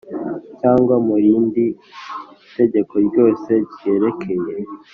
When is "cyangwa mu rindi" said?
0.59-1.65